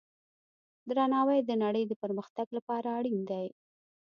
درناوی 0.89 1.39
د 1.45 1.51
نړۍ 1.63 1.83
د 1.87 1.93
پرمختګ 2.03 2.47
لپاره 2.57 2.87
اړین 2.97 3.19
دی. 3.31 3.47